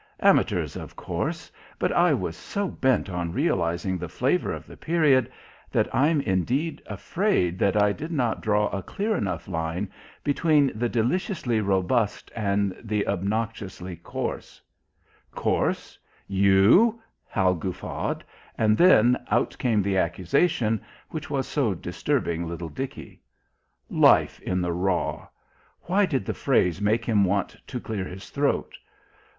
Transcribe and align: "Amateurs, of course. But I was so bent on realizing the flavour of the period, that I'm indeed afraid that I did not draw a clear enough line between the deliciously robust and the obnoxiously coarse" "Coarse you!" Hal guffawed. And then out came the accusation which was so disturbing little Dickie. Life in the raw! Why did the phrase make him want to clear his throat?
"Amateurs, 0.21 0.75
of 0.75 0.95
course. 0.95 1.51
But 1.77 1.91
I 1.91 2.11
was 2.11 2.35
so 2.35 2.67
bent 2.67 3.07
on 3.07 3.31
realizing 3.31 3.99
the 3.99 4.09
flavour 4.09 4.51
of 4.51 4.65
the 4.65 4.75
period, 4.75 5.31
that 5.71 5.93
I'm 5.93 6.21
indeed 6.21 6.81
afraid 6.87 7.59
that 7.59 7.79
I 7.79 7.91
did 7.91 8.11
not 8.11 8.41
draw 8.41 8.67
a 8.69 8.81
clear 8.81 9.15
enough 9.15 9.47
line 9.47 9.91
between 10.23 10.71
the 10.73 10.89
deliciously 10.89 11.61
robust 11.61 12.31
and 12.35 12.75
the 12.83 13.05
obnoxiously 13.05 13.95
coarse" 13.97 14.59
"Coarse 15.35 15.99
you!" 16.27 16.99
Hal 17.27 17.53
guffawed. 17.53 18.23
And 18.57 18.75
then 18.75 19.23
out 19.29 19.55
came 19.59 19.83
the 19.83 19.97
accusation 19.97 20.81
which 21.11 21.29
was 21.29 21.45
so 21.47 21.75
disturbing 21.75 22.47
little 22.47 22.69
Dickie. 22.69 23.21
Life 23.87 24.39
in 24.41 24.61
the 24.63 24.73
raw! 24.73 25.27
Why 25.83 26.07
did 26.07 26.25
the 26.25 26.33
phrase 26.33 26.81
make 26.81 27.05
him 27.05 27.23
want 27.23 27.55
to 27.67 27.79
clear 27.79 28.05
his 28.05 28.31
throat? 28.31 28.75